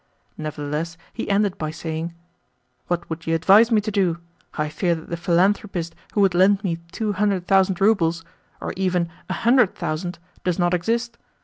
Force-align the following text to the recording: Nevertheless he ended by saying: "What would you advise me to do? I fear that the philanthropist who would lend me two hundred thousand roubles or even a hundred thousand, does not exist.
Nevertheless 0.35 0.97
he 1.13 1.29
ended 1.29 1.59
by 1.59 1.69
saying: 1.69 2.15
"What 2.87 3.07
would 3.07 3.27
you 3.27 3.35
advise 3.35 3.69
me 3.69 3.81
to 3.81 3.91
do? 3.91 4.17
I 4.55 4.67
fear 4.67 4.95
that 4.95 5.09
the 5.11 5.15
philanthropist 5.15 5.93
who 6.13 6.21
would 6.21 6.33
lend 6.33 6.63
me 6.63 6.77
two 6.91 7.13
hundred 7.13 7.45
thousand 7.45 7.79
roubles 7.79 8.25
or 8.59 8.73
even 8.75 9.09
a 9.29 9.33
hundred 9.33 9.75
thousand, 9.75 10.17
does 10.43 10.57
not 10.57 10.73
exist. 10.73 11.19